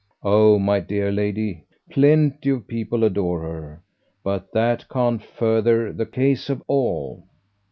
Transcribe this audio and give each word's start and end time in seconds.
"Oh, 0.23 0.57
my 0.57 0.79
dear 0.79 1.11
lady, 1.11 1.63
plenty 1.91 2.49
of 2.49 2.67
people 2.67 3.03
adore 3.03 3.41
her. 3.43 3.83
But 4.23 4.51
that 4.51 4.89
can't 4.89 5.21
further 5.21 5.93
the 5.93 6.07
case 6.07 6.49
of 6.49 6.63
ALL." 6.67 7.23